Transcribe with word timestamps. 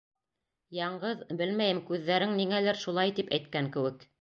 Яңғыҙ, 0.77 1.21
белмәйем, 1.41 1.81
күҙҙәрең 1.91 2.35
ниңәлер 2.41 2.81
шулай 2.87 3.17
тип 3.21 3.31
әйткән 3.39 3.71
кеүек. 3.77 4.09